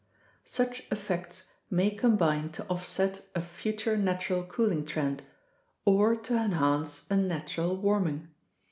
Such 0.45 0.81
effects 0.89 1.51
may 1.69 1.91
combine 1.91 2.49
to 2.53 2.65
offset 2.69 3.21
a 3.35 3.39
future 3.41 3.95
natural 3.95 4.41
cooling 4.43 4.83
trend 4.83 5.21
or 5.85 6.15
to 6.15 6.35
enhance 6.35 7.05
a 7.11 7.15
natural 7.15 7.77
warming. 7.77 8.27